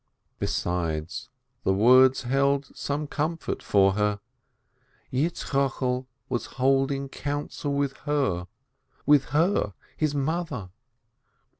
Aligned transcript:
Besides, 0.39 1.29
the 1.63 1.75
words 1.75 2.23
held 2.23 2.75
some 2.75 3.05
comfort 3.05 3.61
for 3.61 3.93
her: 3.93 4.19
Yitzchokel 5.13 6.07
was 6.27 6.47
hold 6.57 6.91
ing 6.91 7.07
counsel 7.07 7.73
with 7.75 7.97
her, 7.97 8.47
with 9.05 9.25
her— 9.25 9.75
his 9.97 10.15
mother 10.15 10.71